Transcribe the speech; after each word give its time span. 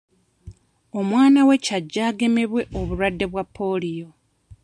Omwwna 0.99 1.41
we 1.47 1.55
ky'ajje 1.65 2.01
agamebwe 2.09 2.61
obulwadde 2.79 3.25
bwa 3.31 3.43
pooliyo. 3.55 4.09